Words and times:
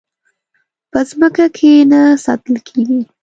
په 0.91 0.99
ځمکه 1.09 1.45
کې 1.57 1.71
نه 1.91 2.01
ساتل 2.23 2.55
کېږي. 2.67 3.01